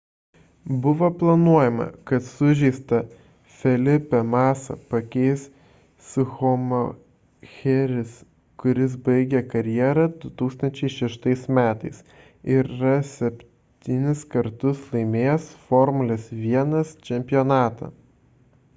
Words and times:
buvo 0.83 1.07
planuojama 1.17 1.85
kad 2.11 2.23
sužeistą 2.27 2.99
felipe 3.57 4.21
massa 4.29 4.77
pakeis 4.93 5.43
schumacheris 6.13 8.15
kuris 8.63 8.95
baigė 9.09 9.43
karjerą 9.53 10.07
2006 10.25 11.29
m 11.59 11.63
ir 12.55 12.71
yra 12.79 12.95
septynis 13.11 14.25
kartus 14.35 14.85
laimėjęs 14.97 15.49
formulės 15.69 16.27
1 16.57 16.83
čempionatą 17.11 17.93